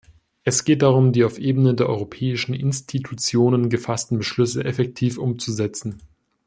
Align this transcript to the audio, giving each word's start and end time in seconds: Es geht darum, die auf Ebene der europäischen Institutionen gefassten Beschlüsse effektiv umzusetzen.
Es 0.43 0.63
geht 0.63 0.81
darum, 0.81 1.11
die 1.11 1.23
auf 1.25 1.37
Ebene 1.37 1.75
der 1.75 1.87
europäischen 1.87 2.55
Institutionen 2.55 3.69
gefassten 3.69 4.17
Beschlüsse 4.17 4.65
effektiv 4.65 5.19
umzusetzen. 5.19 6.01